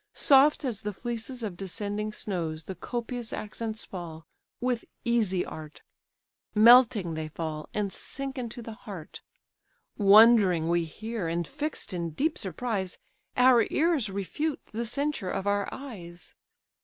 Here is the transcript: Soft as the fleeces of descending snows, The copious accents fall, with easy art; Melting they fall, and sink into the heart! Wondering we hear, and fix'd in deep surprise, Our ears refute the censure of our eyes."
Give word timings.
Soft 0.15 0.65
as 0.65 0.81
the 0.81 0.93
fleeces 0.93 1.43
of 1.43 1.55
descending 1.55 2.11
snows, 2.11 2.63
The 2.63 2.73
copious 2.73 3.31
accents 3.31 3.85
fall, 3.85 4.25
with 4.59 4.85
easy 5.05 5.45
art; 5.45 5.83
Melting 6.55 7.13
they 7.13 7.27
fall, 7.27 7.69
and 7.71 7.93
sink 7.93 8.35
into 8.35 8.63
the 8.63 8.73
heart! 8.73 9.21
Wondering 9.99 10.69
we 10.69 10.85
hear, 10.85 11.27
and 11.27 11.47
fix'd 11.47 11.93
in 11.93 12.13
deep 12.17 12.39
surprise, 12.39 12.97
Our 13.37 13.67
ears 13.69 14.09
refute 14.09 14.61
the 14.71 14.87
censure 14.87 15.29
of 15.29 15.45
our 15.45 15.69
eyes." 15.71 16.33